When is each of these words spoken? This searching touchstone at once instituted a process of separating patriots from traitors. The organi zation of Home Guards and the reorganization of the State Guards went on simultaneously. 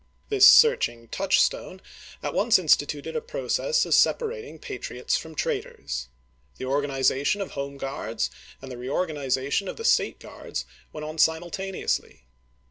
This 0.29 0.47
searching 0.47 1.09
touchstone 1.09 1.79
at 2.23 2.33
once 2.33 2.57
instituted 2.57 3.15
a 3.15 3.21
process 3.21 3.85
of 3.85 3.93
separating 3.93 4.57
patriots 4.57 5.15
from 5.15 5.35
traitors. 5.35 6.07
The 6.57 6.65
organi 6.65 7.01
zation 7.01 7.39
of 7.39 7.51
Home 7.51 7.77
Guards 7.77 8.31
and 8.63 8.71
the 8.71 8.79
reorganization 8.79 9.67
of 9.67 9.77
the 9.77 9.85
State 9.85 10.17
Guards 10.19 10.65
went 10.91 11.05
on 11.05 11.19
simultaneously. 11.19 12.25